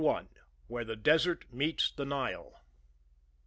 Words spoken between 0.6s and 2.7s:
WHERE THE DESERT MEETS THE NILE.